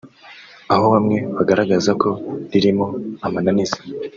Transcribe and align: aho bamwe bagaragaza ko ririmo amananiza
aho 0.73 0.85
bamwe 0.93 1.17
bagaragaza 1.35 1.91
ko 2.01 2.09
ririmo 2.51 2.85
amananiza 3.25 3.79